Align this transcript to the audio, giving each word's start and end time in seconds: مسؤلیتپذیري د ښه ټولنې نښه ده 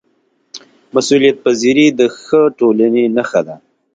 مسؤلیتپذیري 0.95 1.87
د 1.99 2.01
ښه 2.21 2.41
ټولنې 2.59 3.03
نښه 3.15 3.41
ده 3.47 3.55